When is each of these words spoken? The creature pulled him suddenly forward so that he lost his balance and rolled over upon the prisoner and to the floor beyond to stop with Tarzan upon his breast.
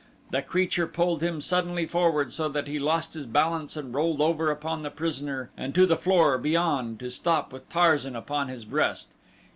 The 0.31 0.41
creature 0.41 0.87
pulled 0.87 1.21
him 1.21 1.41
suddenly 1.41 1.85
forward 1.85 2.33
so 2.33 2.49
that 2.49 2.65
he 2.67 2.79
lost 2.79 3.13
his 3.13 3.27
balance 3.27 3.77
and 3.77 3.93
rolled 3.93 4.19
over 4.19 4.49
upon 4.49 4.81
the 4.81 4.89
prisoner 4.89 5.51
and 5.55 5.75
to 5.75 5.85
the 5.85 5.95
floor 5.95 6.39
beyond 6.39 6.99
to 7.01 7.11
stop 7.11 7.53
with 7.53 7.69
Tarzan 7.69 8.15
upon 8.15 8.47
his 8.47 8.65
breast. 8.65 9.09